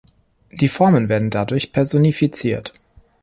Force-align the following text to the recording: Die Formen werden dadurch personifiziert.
Die 0.51 0.67
Formen 0.67 1.09
werden 1.09 1.29
dadurch 1.29 1.73
personifiziert. 1.73 2.73